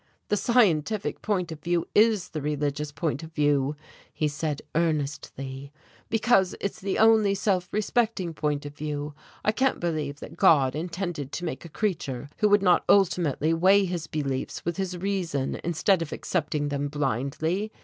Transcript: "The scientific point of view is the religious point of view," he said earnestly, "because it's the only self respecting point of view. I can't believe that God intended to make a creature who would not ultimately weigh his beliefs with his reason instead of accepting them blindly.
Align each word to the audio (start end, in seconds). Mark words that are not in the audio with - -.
"The 0.29 0.35
scientific 0.35 1.21
point 1.21 1.51
of 1.51 1.61
view 1.61 1.87
is 1.93 2.29
the 2.29 2.41
religious 2.41 2.91
point 2.91 3.21
of 3.21 3.33
view," 3.33 3.75
he 4.11 4.27
said 4.27 4.63
earnestly, 4.73 5.71
"because 6.09 6.55
it's 6.59 6.81
the 6.81 6.97
only 6.97 7.35
self 7.35 7.69
respecting 7.71 8.33
point 8.33 8.65
of 8.65 8.73
view. 8.75 9.13
I 9.45 9.51
can't 9.51 9.79
believe 9.79 10.19
that 10.19 10.37
God 10.37 10.73
intended 10.75 11.31
to 11.33 11.45
make 11.45 11.65
a 11.65 11.69
creature 11.69 12.29
who 12.37 12.49
would 12.49 12.63
not 12.63 12.83
ultimately 12.89 13.53
weigh 13.53 13.85
his 13.85 14.07
beliefs 14.07 14.65
with 14.65 14.77
his 14.77 14.97
reason 14.97 15.61
instead 15.63 16.01
of 16.01 16.11
accepting 16.11 16.69
them 16.69 16.87
blindly. 16.87 17.71